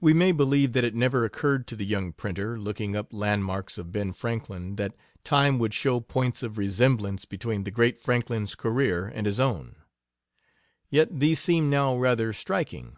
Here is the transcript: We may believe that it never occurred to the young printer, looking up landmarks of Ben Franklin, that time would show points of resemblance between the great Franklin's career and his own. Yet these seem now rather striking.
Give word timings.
We 0.00 0.12
may 0.14 0.32
believe 0.32 0.72
that 0.72 0.82
it 0.82 0.96
never 0.96 1.24
occurred 1.24 1.68
to 1.68 1.76
the 1.76 1.86
young 1.86 2.12
printer, 2.12 2.58
looking 2.58 2.96
up 2.96 3.12
landmarks 3.14 3.78
of 3.78 3.92
Ben 3.92 4.12
Franklin, 4.12 4.74
that 4.74 4.96
time 5.22 5.60
would 5.60 5.72
show 5.72 6.00
points 6.00 6.42
of 6.42 6.58
resemblance 6.58 7.24
between 7.24 7.62
the 7.62 7.70
great 7.70 7.96
Franklin's 7.98 8.56
career 8.56 9.06
and 9.06 9.24
his 9.26 9.38
own. 9.38 9.76
Yet 10.90 11.20
these 11.20 11.38
seem 11.38 11.70
now 11.70 11.94
rather 11.96 12.32
striking. 12.32 12.96